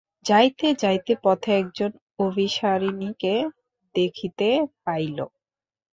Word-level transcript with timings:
যাইতে 0.25 0.67
যাইতে 0.81 1.13
পথে 1.23 1.51
একজন 1.61 1.91
অভিসারিণীকে 2.19 3.33
দেখিতে 3.95 4.47
পাইল। 4.85 5.17